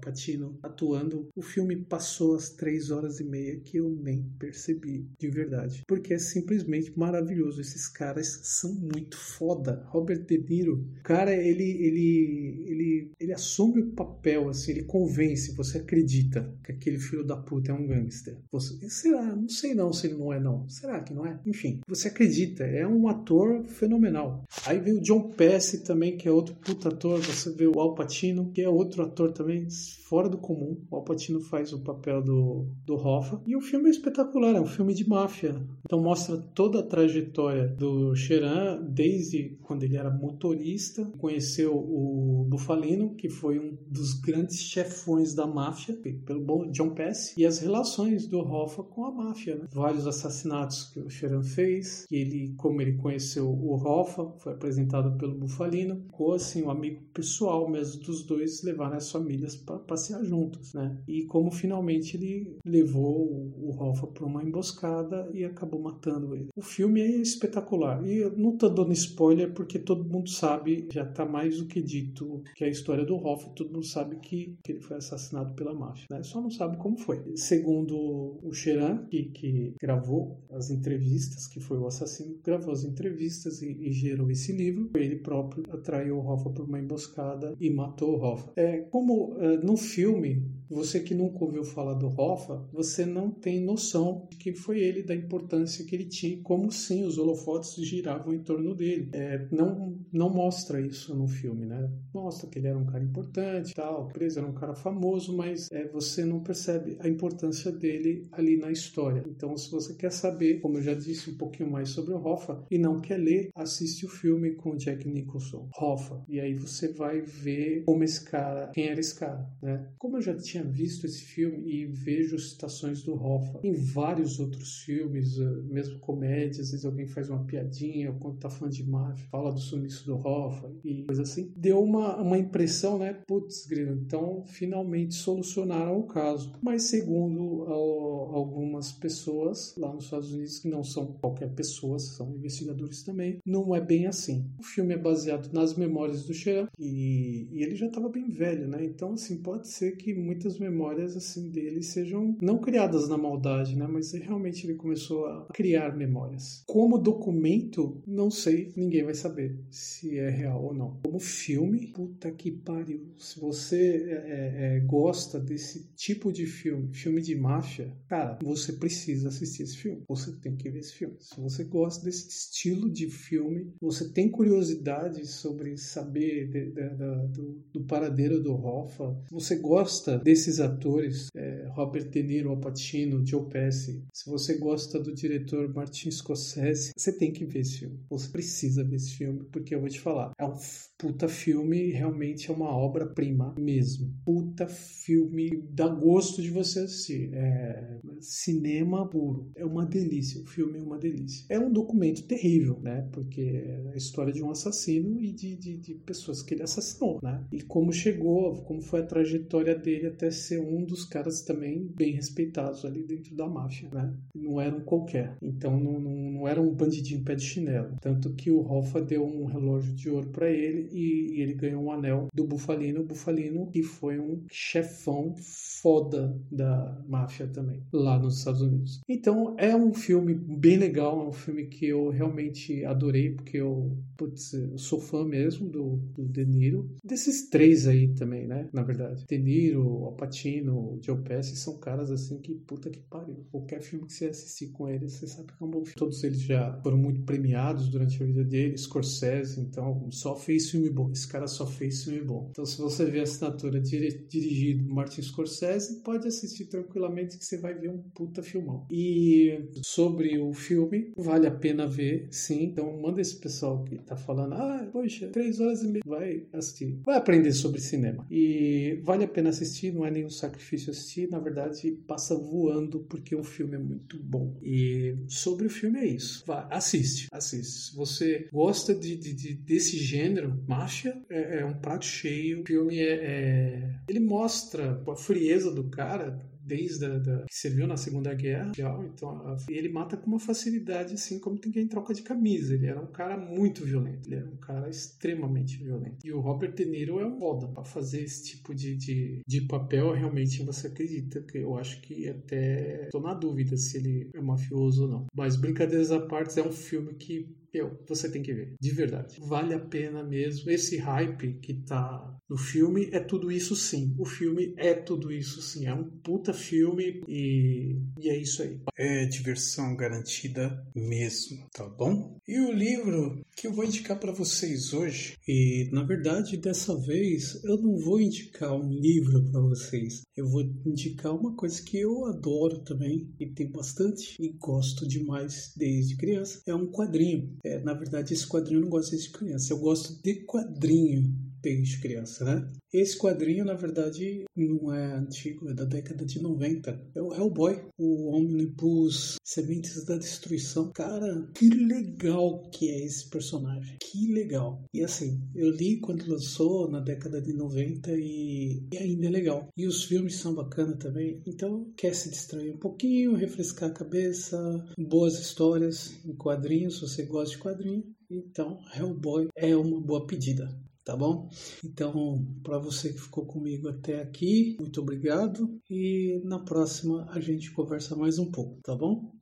Pacino 0.00 0.58
atuando. 0.62 1.28
O 1.34 1.42
filme 1.42 1.76
passou 1.76 2.34
as 2.34 2.50
três 2.50 2.90
horas 2.90 3.20
e 3.20 3.24
meia 3.24 3.60
que 3.60 3.78
eu 3.78 3.90
nem 3.90 4.22
percebi, 4.38 5.06
de 5.18 5.28
verdade. 5.28 5.82
Porque 5.86 6.14
é 6.14 6.18
simplesmente 6.18 6.96
maravilhoso. 6.98 7.60
Esses 7.60 7.88
caras 7.88 8.40
são 8.42 8.74
muito 8.74 9.16
foda. 9.16 9.84
Robert 9.88 10.24
De 10.24 10.38
Niro, 10.38 10.86
cara, 11.02 11.32
ele, 11.32 11.64
ele, 11.64 12.64
ele, 12.66 13.12
ele 13.18 13.32
assume 13.32 13.82
o 13.82 13.92
papel, 13.92 14.48
assim, 14.48 14.72
ele 14.72 14.84
convence, 14.84 15.54
você 15.54 15.78
acredita 15.78 16.52
que 16.64 16.72
aquele 16.72 16.98
filho 16.98 17.24
da 17.24 17.36
puta 17.36 17.72
é 17.72 17.74
um 17.74 17.86
gangster. 17.86 18.38
Você, 18.50 18.88
será? 18.88 19.34
Não 19.36 19.48
sei 19.48 19.74
não 19.74 19.92
se 19.92 20.06
ele 20.06 20.16
não 20.16 20.32
é 20.32 20.40
não. 20.40 20.68
Será 20.68 21.00
que 21.00 21.12
não 21.12 21.26
é? 21.26 21.38
Enfim, 21.46 21.80
você 21.86 22.08
acredita, 22.08 22.64
é 22.64 22.86
um 22.86 23.08
ator 23.08 23.64
fenomenal. 23.64 24.44
Aí 24.66 24.78
vem 24.78 24.98
o 24.98 25.02
John 25.02 25.30
Pesci 25.30 25.84
também, 25.84 26.16
que 26.16 26.28
é 26.28 26.30
outro 26.30 26.54
puta 26.54 26.88
ator. 26.88 27.20
Você 27.20 27.50
vê 27.52 27.66
o 27.66 27.80
Al 27.80 27.94
Pacino, 27.94 28.50
que 28.52 28.62
é 28.62 28.68
outro 28.68 29.02
ator 29.02 29.32
também 29.32 29.66
fora 30.08 30.28
do 30.28 30.38
comum. 30.38 30.80
O 30.90 30.96
Al 30.96 31.04
Pacino 31.04 31.40
faz 31.40 31.72
o 31.72 31.82
papel 31.82 32.22
do, 32.22 32.66
do 32.84 32.94
Hoffa. 32.94 33.40
E 33.46 33.56
o 33.56 33.60
filme 33.60 33.88
é 33.88 33.90
espetacular, 33.90 34.54
é 34.54 34.60
um 34.60 34.66
filme 34.66 34.94
de 34.94 35.08
máfia. 35.08 35.60
Então 35.84 36.00
mostra 36.00 36.36
toda 36.36 36.80
a 36.80 36.86
trajetória 36.86 37.68
do 37.68 38.14
Cheran, 38.14 38.82
desde 38.82 39.58
quando 39.62 39.82
ele 39.84 39.96
era 39.96 40.10
motorista, 40.10 41.04
conheceu 41.18 41.74
o 41.74 42.46
Bufalino, 42.48 43.14
que 43.14 43.28
foi 43.28 43.58
um 43.58 43.76
dos 43.86 44.14
grandes 44.14 44.58
chefões 44.58 45.34
da 45.34 45.46
máfia, 45.46 45.96
pelo 46.24 46.70
John 46.70 46.90
Pass, 46.90 47.36
e 47.36 47.46
as 47.46 47.58
relações 47.58 48.26
do 48.26 48.38
Hoffa 48.38 48.82
com 48.82 49.04
a 49.04 49.12
máfia. 49.12 49.56
Né? 49.56 49.66
Vários 49.72 50.06
assassinatos 50.06 50.90
que 50.92 51.00
o 51.00 51.10
Cheran 51.10 51.42
fez, 51.42 52.06
que 52.06 52.16
ele, 52.16 52.54
como 52.56 52.80
ele 52.80 52.94
conheceu 52.94 53.48
o 53.48 53.74
Hoffa, 53.74 54.32
foi 54.38 54.52
apresentado 54.52 55.16
pelo 55.16 55.34
Bufalino, 55.34 56.02
ficou 56.06 56.34
assim, 56.34 56.62
um 56.62 56.70
amigo 56.70 57.02
pessoal 57.12 57.68
mesmo 57.68 58.02
dos 58.02 58.24
dois, 58.24 58.62
levaram 58.62 58.96
as 58.96 59.10
famílias 59.10 59.56
para 59.56 59.79
passear 59.80 60.24
juntos, 60.24 60.74
né? 60.74 60.96
E 61.06 61.24
como 61.24 61.50
finalmente 61.50 62.16
ele 62.16 62.56
levou 62.64 63.52
o 63.56 63.70
Hoffa 63.78 64.06
para 64.06 64.26
uma 64.26 64.42
emboscada 64.42 65.28
e 65.32 65.44
acabou 65.44 65.80
matando 65.80 66.34
ele. 66.34 66.48
O 66.56 66.62
filme 66.62 67.00
é 67.00 67.16
espetacular. 67.16 68.06
E 68.06 68.18
eu 68.18 68.36
não 68.36 68.56
tô 68.56 68.68
dando 68.68 68.92
spoiler 68.92 69.52
porque 69.52 69.78
todo 69.78 70.08
mundo 70.08 70.30
sabe, 70.30 70.88
já 70.92 71.04
tá 71.04 71.24
mais 71.24 71.58
do 71.58 71.66
que 71.66 71.80
dito 71.80 72.42
que 72.54 72.64
é 72.64 72.66
a 72.66 72.70
história 72.70 73.04
do 73.04 73.16
Hoffa, 73.16 73.50
todo 73.50 73.72
mundo 73.72 73.86
sabe 73.86 74.16
que, 74.16 74.56
que 74.62 74.72
ele 74.72 74.80
foi 74.80 74.96
assassinado 74.96 75.54
pela 75.54 75.74
máfia, 75.74 76.06
né? 76.10 76.22
Só 76.22 76.40
não 76.40 76.50
sabe 76.50 76.76
como 76.76 76.98
foi. 76.98 77.22
Segundo 77.36 78.38
o 78.42 78.52
Sheran, 78.52 79.06
que, 79.06 79.24
que 79.24 79.74
gravou 79.80 80.40
as 80.50 80.70
entrevistas, 80.70 81.46
que 81.46 81.60
foi 81.60 81.78
o 81.78 81.86
assassino, 81.86 82.38
gravou 82.44 82.72
as 82.72 82.84
entrevistas 82.84 83.62
e, 83.62 83.70
e 83.70 83.92
gerou 83.92 84.30
esse 84.30 84.52
livro, 84.52 84.90
ele 84.94 85.16
próprio 85.16 85.64
atraiu 85.72 86.18
o 86.18 86.26
Hoffa 86.26 86.50
por 86.50 86.66
uma 86.66 86.78
emboscada 86.78 87.54
e 87.60 87.70
matou 87.70 88.16
o 88.16 88.22
Hoffa. 88.22 88.52
É, 88.56 88.78
como 88.78 89.36
é, 89.38 89.56
no 89.70 89.76
filme, 89.76 90.50
você 90.70 91.00
que 91.00 91.14
nunca 91.14 91.44
ouviu 91.44 91.64
falar 91.64 91.94
do 91.94 92.06
Hoffa, 92.06 92.64
você 92.72 93.04
não 93.04 93.28
tem 93.28 93.60
noção 93.60 94.28
de 94.30 94.36
que 94.36 94.52
foi 94.52 94.78
ele, 94.78 95.02
da 95.02 95.14
importância 95.14 95.84
que 95.84 95.96
ele 95.96 96.04
tinha, 96.04 96.40
como 96.42 96.70
sim 96.70 97.04
os 97.04 97.18
holofotes 97.18 97.74
giravam 97.84 98.32
em 98.32 98.38
torno 98.38 98.74
dele. 98.74 99.08
É, 99.12 99.48
não, 99.50 99.98
não 100.12 100.30
mostra 100.30 100.80
isso 100.80 101.14
no 101.14 101.26
filme, 101.26 101.66
né? 101.66 101.90
Mostra 102.14 102.48
que 102.48 102.58
ele 102.60 102.68
era 102.68 102.78
um 102.78 102.86
cara 102.86 103.02
importante, 103.02 103.74
tal, 103.74 104.06
preso, 104.08 104.38
era 104.38 104.46
um 104.46 104.52
cara 104.52 104.74
famoso, 104.74 105.36
mas 105.36 105.68
é, 105.72 105.88
você 105.88 106.24
não 106.24 106.40
percebe 106.40 106.96
a 107.00 107.08
importância 107.08 107.72
dele 107.72 108.28
ali 108.30 108.56
na 108.56 108.70
história. 108.70 109.24
Então, 109.26 109.56
se 109.56 109.70
você 109.70 109.94
quer 109.94 110.12
saber, 110.12 110.60
como 110.60 110.78
eu 110.78 110.82
já 110.82 110.94
disse 110.94 111.30
um 111.30 111.36
pouquinho 111.36 111.70
mais 111.70 111.88
sobre 111.88 112.14
o 112.14 112.24
Hoffa, 112.24 112.64
e 112.70 112.78
não 112.78 113.00
quer 113.00 113.16
ler, 113.16 113.50
assiste 113.56 114.06
o 114.06 114.08
filme 114.08 114.52
com 114.52 114.76
Jack 114.76 115.08
Nicholson, 115.08 115.68
Hoffa, 115.76 116.22
e 116.28 116.38
aí 116.38 116.54
você 116.54 116.92
vai 116.92 117.20
ver 117.20 117.82
como 117.84 118.04
esse 118.04 118.24
cara, 118.24 118.68
quem 118.68 118.86
era 118.86 119.00
esse 119.00 119.18
cara, 119.18 119.50
né? 119.62 119.88
Como 119.98 120.16
eu 120.16 120.22
já 120.22 120.34
tinha 120.36 120.64
visto 120.64 121.04
esse 121.04 121.22
filme 121.22 121.70
e 121.70 121.86
vejo 121.86 122.38
citações 122.38 123.02
do 123.02 123.14
Hoffa 123.14 123.60
em 123.62 123.74
vários 123.74 124.38
outros 124.38 124.78
filmes, 124.78 125.38
eh, 125.38 125.44
mesmo 125.64 125.98
comédias, 125.98 126.60
às 126.60 126.70
vezes 126.70 126.84
alguém 126.86 127.06
faz 127.06 127.28
uma 127.28 127.44
piadinha, 127.44 128.10
ou 128.10 128.18
quando 128.18 128.38
tá 128.38 128.48
falando 128.48 128.74
de 128.74 128.88
máfia, 128.88 129.26
fala 129.30 129.52
do 129.52 129.60
sumiço 129.60 130.06
do 130.06 130.16
Hoffa 130.16 130.70
e 130.84 131.04
coisa 131.04 131.22
assim. 131.22 131.52
Deu 131.56 131.82
uma, 131.82 132.16
uma 132.16 132.38
impressão, 132.38 132.98
né? 132.98 133.20
Putz, 133.26 133.66
grilo, 133.66 133.92
então 133.92 134.44
finalmente 134.46 135.14
solucionaram 135.14 135.98
o 135.98 136.06
caso. 136.06 136.52
Mas 136.62 136.84
segundo 136.84 137.64
algumas 137.70 138.92
pessoas 138.92 139.74
lá 139.76 139.92
nos 139.92 140.04
Estados 140.04 140.32
Unidos, 140.32 140.58
que 140.58 140.68
não 140.68 140.82
são 140.82 141.06
qualquer 141.06 141.50
pessoa, 141.50 141.98
são 141.98 142.34
investigadores 142.34 143.02
também, 143.02 143.38
não 143.44 143.74
é 143.74 143.80
bem 143.80 144.06
assim. 144.06 144.48
O 144.58 144.62
filme 144.62 144.94
é 144.94 144.98
baseado 144.98 145.52
nas 145.52 145.76
memórias 145.76 146.24
do 146.24 146.34
Sheeran 146.34 146.68
e, 146.78 147.48
e 147.50 147.62
ele 147.62 147.74
já 147.74 147.86
estava 147.86 148.08
bem 148.08 148.28
velho, 148.28 148.68
né? 148.68 148.84
Então, 148.84 149.12
assim, 149.12 149.40
pode 149.50 149.66
ser 149.66 149.96
que 149.96 150.14
muitas 150.14 150.60
memórias 150.60 151.16
assim 151.16 151.50
dele 151.50 151.82
sejam 151.82 152.36
não 152.40 152.58
criadas 152.58 153.08
na 153.08 153.18
maldade, 153.18 153.74
né? 153.74 153.84
Mas 153.84 154.12
realmente 154.12 154.64
ele 154.64 154.76
começou 154.76 155.26
a 155.26 155.48
criar 155.52 155.96
memórias. 155.96 156.62
Como 156.68 156.96
documento, 156.96 158.00
não 158.06 158.30
sei, 158.30 158.72
ninguém 158.76 159.02
vai 159.02 159.14
saber 159.14 159.58
se 159.68 160.16
é 160.16 160.30
real 160.30 160.64
ou 160.64 160.72
não. 160.72 161.00
Como 161.04 161.18
filme, 161.18 161.88
puta 161.88 162.30
que 162.30 162.52
pariu. 162.52 163.08
Se 163.18 163.40
você 163.40 163.76
é, 163.76 164.12
é, 164.12 164.76
é, 164.76 164.80
gosta 164.80 165.40
desse 165.40 165.90
tipo 165.96 166.32
de 166.32 166.46
filme, 166.46 166.94
filme 166.94 167.20
de 167.20 167.34
máfia, 167.34 167.92
cara, 168.08 168.38
você 168.40 168.74
precisa 168.74 169.30
assistir 169.30 169.64
esse 169.64 169.78
filme. 169.78 170.04
Você 170.08 170.30
tem 170.36 170.54
que 170.54 170.70
ver 170.70 170.78
esse 170.78 170.92
filme. 170.92 171.16
Se 171.18 171.40
você 171.40 171.64
gosta 171.64 172.04
desse 172.04 172.28
estilo 172.28 172.88
de 172.88 173.08
filme, 173.08 173.74
você 173.80 174.08
tem 174.08 174.28
curiosidade 174.28 175.26
sobre 175.26 175.76
saber 175.76 176.48
de, 176.48 176.70
de, 176.70 176.90
de, 176.90 177.28
do, 177.32 177.64
do, 177.72 177.80
paradeiro 177.84 178.40
do 178.40 178.54
Hoffa, 178.54 179.16
você 179.40 179.56
gosta 179.56 180.18
desses 180.18 180.60
atores, 180.60 181.28
é, 181.34 181.66
Robert 181.70 182.08
De 182.10 182.22
Niro, 182.22 182.50
Al 182.50 182.60
Pacino, 182.60 183.24
Joe 183.24 183.48
Pesci, 183.48 184.04
se 184.12 184.28
você 184.28 184.58
gosta 184.58 185.00
do 185.00 185.14
diretor 185.14 185.72
Martin 185.74 186.10
Scorsese, 186.10 186.92
você 186.96 187.16
tem 187.16 187.32
que 187.32 187.44
ver 187.44 187.60
esse 187.60 187.78
filme. 187.78 188.00
Você 188.10 188.28
precisa 188.28 188.84
ver 188.84 188.96
esse 188.96 189.14
filme, 189.14 189.44
porque 189.50 189.74
eu 189.74 189.80
vou 189.80 189.88
te 189.88 190.00
falar, 190.00 190.32
é 190.38 190.44
um 190.44 190.54
puta 190.98 191.28
filme 191.28 191.90
realmente 191.90 192.50
é 192.50 192.54
uma 192.54 192.70
obra-prima 192.70 193.54
mesmo. 193.58 194.12
Puta 194.24 194.68
filme, 194.68 195.62
dá 195.70 195.88
gosto 195.88 196.42
de 196.42 196.50
você 196.50 196.80
assistir. 196.80 197.30
É 197.32 197.98
cinema 198.20 199.08
puro. 199.08 199.50
É 199.56 199.64
uma 199.64 199.86
delícia. 199.86 200.42
O 200.42 200.46
filme 200.46 200.78
é 200.78 200.82
uma 200.82 200.98
delícia. 200.98 201.46
É 201.48 201.58
um 201.58 201.72
documento 201.72 202.26
terrível, 202.26 202.78
né? 202.82 203.08
Porque 203.12 203.40
é 203.40 203.92
a 203.94 203.96
história 203.96 204.32
de 204.32 204.42
um 204.42 204.50
assassino 204.50 205.20
e 205.20 205.32
de, 205.32 205.56
de, 205.56 205.76
de 205.78 205.94
pessoas 205.94 206.42
que 206.42 206.54
ele 206.54 206.62
assassinou, 206.62 207.18
né? 207.22 207.44
E 207.50 207.62
como 207.62 207.92
chegou, 207.92 208.54
como 208.64 208.82
foi 208.82 209.00
a 209.00 209.06
trajetória 209.06 209.29
dele 209.38 210.06
até 210.06 210.30
ser 210.30 210.60
um 210.60 210.84
dos 210.84 211.04
caras 211.04 211.42
também 211.42 211.90
bem 211.96 212.12
respeitados 212.12 212.84
ali 212.84 213.02
dentro 213.02 213.34
da 213.34 213.48
máfia, 213.48 213.88
né? 213.92 214.14
Não 214.34 214.60
era 214.60 214.74
um 214.74 214.80
qualquer. 214.80 215.36
Então 215.42 215.78
não, 215.78 216.00
não, 216.00 216.32
não 216.32 216.48
era 216.48 216.60
um 216.60 216.74
bandidinho 216.74 217.24
pé 217.24 217.34
de 217.34 217.44
chinelo. 217.44 217.96
Tanto 218.00 218.32
que 218.34 218.50
o 218.50 218.60
Hoffa 218.60 219.00
deu 219.00 219.24
um 219.24 219.46
relógio 219.46 219.94
de 219.94 220.10
ouro 220.10 220.28
para 220.28 220.50
ele 220.50 220.88
e, 220.92 221.36
e, 221.36 221.40
ele 221.40 221.54
ganhou 221.54 221.84
um 221.84 221.92
anel 221.92 222.28
do 222.34 222.44
Bufalino. 222.44 223.00
O 223.00 223.06
Bufalino 223.06 223.70
que 223.70 223.82
foi 223.82 224.18
um 224.18 224.42
chefão 224.50 225.34
foda 225.36 226.38
da 226.50 227.02
máfia 227.08 227.46
também, 227.46 227.82
lá 227.92 228.18
nos 228.18 228.38
Estados 228.38 228.60
Unidos. 228.60 229.00
Então 229.08 229.54
é 229.58 229.74
um 229.74 229.94
filme 229.94 230.34
bem 230.34 230.76
legal, 230.76 231.20
é 231.20 231.28
um 231.28 231.32
filme 231.32 231.66
que 231.66 231.86
eu 231.86 232.10
realmente 232.10 232.84
adorei, 232.84 233.30
porque 233.30 233.56
eu, 233.56 233.96
putz, 234.16 234.52
eu 234.52 234.76
sou 234.78 235.00
fã 235.00 235.24
mesmo 235.24 235.68
do, 235.68 235.96
do 236.14 236.28
De 236.28 236.44
Niro. 236.44 236.90
Desses 237.04 237.48
três 237.48 237.86
aí 237.86 238.08
também, 238.14 238.46
né? 238.46 238.68
Na 238.72 238.82
verdade. 238.82 239.19
De 239.26 239.38
Niro, 239.38 240.04
Al 240.04 240.12
Pacino, 240.12 240.98
Joe 241.02 241.18
Pesci 241.18 241.56
são 241.56 241.78
caras 241.78 242.10
assim 242.10 242.38
que 242.40 242.54
puta 242.54 242.90
que 242.90 243.00
pariu. 243.00 243.44
Qualquer 243.50 243.80
filme 243.82 244.06
que 244.06 244.12
você 244.12 244.26
assistir 244.26 244.68
com 244.68 244.88
eles, 244.88 245.12
você 245.12 245.26
sabe 245.26 245.52
que 245.52 245.62
é 245.62 245.66
um 245.66 245.70
bom 245.70 245.84
filme. 245.84 245.94
Todos 245.96 246.22
eles 246.24 246.40
já 246.40 246.78
foram 246.82 246.96
muito 246.96 247.22
premiados 247.22 247.88
durante 247.88 248.22
a 248.22 248.26
vida 248.26 248.44
deles, 248.44 248.82
Scorsese, 248.82 249.60
então 249.60 250.08
só 250.10 250.36
fez 250.36 250.70
filme 250.70 250.90
bom. 250.90 251.10
Esse 251.10 251.28
cara 251.28 251.46
só 251.46 251.66
fez 251.66 252.04
filme 252.04 252.22
bom. 252.22 252.48
Então 252.50 252.64
se 252.64 252.78
você 252.80 253.04
vê 253.04 253.20
a 253.20 253.24
assinatura 253.24 253.80
dirigido 253.80 254.84
Martin 254.92 255.22
Scorsese, 255.22 256.02
pode 256.02 256.26
assistir 256.26 256.66
tranquilamente 256.66 257.38
que 257.38 257.44
você 257.44 257.56
vai 257.56 257.74
ver 257.74 257.90
um 257.90 257.98
puta 258.14 258.42
filmão. 258.42 258.86
E 258.90 259.68
sobre 259.82 260.38
o 260.38 260.52
filme, 260.52 261.12
vale 261.16 261.46
a 261.46 261.50
pena 261.50 261.86
ver, 261.86 262.28
sim. 262.30 262.64
Então 262.64 263.00
manda 263.00 263.20
esse 263.20 263.36
pessoal 263.36 263.84
que 263.84 263.96
tá 263.98 264.16
falando, 264.16 264.54
ah, 264.54 264.88
poxa, 264.92 265.28
três 265.28 265.60
horas 265.60 265.82
e 265.82 265.88
meia, 265.88 266.02
vai 266.06 266.46
assistir. 266.52 266.98
Vai 267.04 267.16
aprender 267.16 267.52
sobre 267.52 267.80
cinema. 267.80 268.26
E 268.30 269.00
vale 269.10 269.24
a 269.24 269.28
pena 269.28 269.50
assistir, 269.50 269.92
não 269.92 270.06
é 270.06 270.10
nenhum 270.10 270.30
sacrifício 270.30 270.92
assistir, 270.92 271.28
na 271.28 271.40
verdade 271.40 271.90
passa 272.06 272.36
voando 272.36 273.00
porque 273.00 273.34
o 273.34 273.42
filme 273.42 273.74
é 273.74 273.78
muito 273.78 274.16
bom. 274.22 274.56
E 274.62 275.16
sobre 275.26 275.66
o 275.66 275.70
filme 275.70 275.98
é 275.98 276.06
isso. 276.06 276.44
Vá, 276.46 276.68
assiste, 276.70 277.26
assiste. 277.32 277.90
Se 277.90 277.96
você 277.96 278.48
gosta 278.52 278.94
de, 278.94 279.16
de, 279.16 279.34
de 279.34 279.54
desse 279.54 279.98
gênero, 279.98 280.62
máfia, 280.68 281.20
é, 281.28 281.58
é, 281.58 281.64
um 281.64 281.74
prato 281.74 282.04
cheio. 282.04 282.62
O 282.62 282.66
filme 282.66 283.00
é, 283.00 283.12
é, 283.12 284.00
ele 284.08 284.20
mostra 284.20 285.02
a 285.08 285.16
frieza 285.16 285.72
do 285.72 285.90
cara 285.90 286.38
desde 286.62 287.04
a, 287.04 287.18
da, 287.18 287.44
que 287.46 287.54
serviu 287.54 287.86
na 287.86 287.96
Segunda 287.96 288.32
Guerra. 288.34 288.72
Então, 289.04 289.30
a, 289.46 289.56
ele 289.68 289.88
mata 289.88 290.16
com 290.16 290.26
uma 290.26 290.40
facilidade, 290.40 291.14
assim, 291.14 291.38
como 291.38 291.58
tem 291.58 291.72
quem 291.72 291.86
troca 291.86 292.14
de 292.14 292.22
camisa. 292.22 292.74
Ele 292.74 292.86
era 292.86 293.00
um 293.00 293.06
cara 293.06 293.36
muito 293.36 293.84
violento. 293.84 294.28
Ele 294.28 294.36
era 294.36 294.48
um 294.48 294.56
cara 294.56 294.88
extremamente 294.88 295.82
violento. 295.82 296.24
E 296.24 296.32
o 296.32 296.40
Robert 296.40 296.72
De 296.72 296.84
Niro 296.84 297.20
é 297.20 297.26
um 297.26 297.40
foda 297.50 297.66
para 297.68 297.84
fazer 297.84 298.22
esse 298.22 298.44
tipo 298.44 298.74
de, 298.74 298.96
de, 298.96 299.40
de 299.46 299.60
papel. 299.62 300.12
Realmente 300.12 300.62
você 300.62 300.86
acredita 300.86 301.40
que 301.42 301.58
eu 301.58 301.76
acho 301.76 302.00
que 302.00 302.28
até 302.28 303.08
tô 303.10 303.20
na 303.20 303.34
dúvida 303.34 303.76
se 303.76 303.98
ele 303.98 304.30
é 304.34 304.40
mafioso 304.40 305.04
ou 305.04 305.08
não. 305.08 305.26
Mas 305.34 305.56
brincadeiras 305.56 306.10
à 306.10 306.20
parte, 306.20 306.58
é 306.60 306.62
um 306.62 306.72
filme 306.72 307.14
que 307.14 307.48
meu, 307.72 307.98
você 308.08 308.30
tem 308.30 308.42
que 308.42 308.52
ver, 308.52 308.74
de 308.80 308.90
verdade. 308.92 309.36
Vale 309.40 309.74
a 309.74 309.80
pena 309.80 310.22
mesmo. 310.22 310.70
Esse 310.70 310.96
hype 310.96 311.54
que 311.60 311.74
tá 311.74 312.36
no 312.48 312.56
filme 312.56 313.08
é 313.12 313.20
tudo 313.20 313.50
isso 313.52 313.76
sim. 313.76 314.14
O 314.18 314.24
filme 314.24 314.74
é 314.76 314.92
tudo 314.92 315.32
isso 315.32 315.62
sim. 315.62 315.86
É 315.86 315.94
um 315.94 316.04
puta 316.04 316.52
filme 316.52 317.22
e, 317.28 317.96
e 318.18 318.28
é 318.28 318.36
isso 318.36 318.62
aí. 318.62 318.80
É 318.98 319.24
diversão 319.26 319.96
garantida 319.96 320.84
mesmo, 320.94 321.64
tá 321.72 321.88
bom? 321.88 322.36
E 322.46 322.58
o 322.58 322.72
livro 322.72 323.40
que 323.56 323.66
eu 323.66 323.72
vou 323.72 323.84
indicar 323.84 324.18
para 324.18 324.32
vocês 324.32 324.92
hoje, 324.92 325.36
e 325.46 325.88
na 325.92 326.02
verdade 326.02 326.56
dessa 326.56 326.98
vez 326.98 327.62
eu 327.62 327.76
não 327.76 327.98
vou 327.98 328.20
indicar 328.20 328.74
um 328.74 328.90
livro 328.90 329.44
para 329.50 329.60
vocês. 329.60 330.22
Eu 330.36 330.48
vou 330.48 330.62
indicar 330.86 331.34
uma 331.34 331.54
coisa 331.54 331.82
que 331.82 331.98
eu 331.98 332.24
adoro 332.26 332.80
também 332.80 333.30
e 333.38 333.46
tem 333.46 333.70
bastante 333.70 334.36
e 334.40 334.48
gosto 334.52 335.06
demais 335.06 335.72
desde 335.76 336.16
criança. 336.16 336.60
É 336.66 336.74
um 336.74 336.90
quadrinho 336.90 337.56
é, 337.62 337.78
na 337.80 337.92
verdade, 337.94 338.32
esse 338.32 338.46
quadrinho 338.46 338.78
eu 338.78 338.82
não 338.82 338.88
gosto 338.88 339.16
de 339.16 339.30
criança. 339.30 339.72
Eu 339.72 339.78
gosto 339.78 340.22
de 340.22 340.34
quadrinho 340.44 341.49
desde 341.62 342.00
criança, 342.00 342.44
né? 342.44 342.68
Esse 342.92 343.16
quadrinho, 343.16 343.64
na 343.64 343.74
verdade, 343.74 344.44
não 344.56 344.92
é 344.92 345.14
antigo, 345.14 345.68
é 345.68 345.74
da 345.74 345.84
década 345.84 346.24
de 346.24 346.42
90. 346.42 347.00
É 347.14 347.22
o 347.22 347.32
Hellboy, 347.32 347.84
o 347.96 348.34
Omnibus 348.34 349.36
Sementes 349.44 350.04
da 350.04 350.16
Destruição. 350.16 350.90
Cara, 350.92 351.48
que 351.54 351.68
legal 351.68 352.68
que 352.70 352.88
é 352.90 353.04
esse 353.04 353.28
personagem. 353.30 353.96
Que 354.00 354.32
legal. 354.32 354.82
E 354.92 355.04
assim, 355.04 355.40
eu 355.54 355.70
li 355.70 356.00
quando 356.00 356.28
lançou 356.28 356.90
na 356.90 356.98
década 356.98 357.40
de 357.40 357.52
90 357.52 358.10
e, 358.12 358.82
e 358.92 358.96
ainda 358.96 359.26
é 359.26 359.30
legal. 359.30 359.68
E 359.76 359.86
os 359.86 360.04
filmes 360.04 360.36
são 360.36 360.54
bacanas 360.54 360.98
também. 360.98 361.40
Então, 361.46 361.92
quer 361.96 362.14
se 362.14 362.28
distrair 362.28 362.72
um 362.72 362.78
pouquinho, 362.78 363.36
refrescar 363.36 363.90
a 363.90 363.94
cabeça, 363.94 364.58
boas 364.98 365.38
histórias 365.38 366.18
em 366.24 366.34
quadrinhos, 366.34 366.94
se 366.94 367.00
você 367.02 367.22
gosta 367.22 367.54
de 367.54 367.62
quadrinho. 367.62 368.04
Então, 368.28 368.80
Hellboy 368.96 369.48
é 369.56 369.76
uma 369.76 370.00
boa 370.00 370.26
pedida 370.26 370.68
tá 371.10 371.16
bom? 371.16 371.50
Então, 371.84 372.46
para 372.62 372.78
você 372.78 373.12
que 373.12 373.18
ficou 373.18 373.44
comigo 373.44 373.88
até 373.88 374.22
aqui, 374.22 374.76
muito 374.78 375.00
obrigado 375.00 375.80
e 375.90 376.40
na 376.44 376.60
próxima 376.60 377.26
a 377.32 377.40
gente 377.40 377.72
conversa 377.72 378.14
mais 378.14 378.38
um 378.38 378.48
pouco, 378.48 378.80
tá 378.80 378.94
bom? 378.94 379.32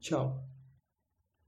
Tchau. 0.00 0.57